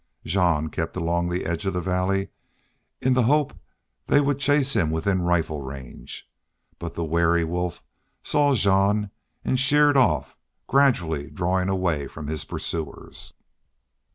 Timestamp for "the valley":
1.75-2.29